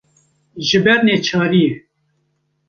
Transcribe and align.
ji 0.67 0.79
ber 0.85 0.99
neçariyê 1.07 1.69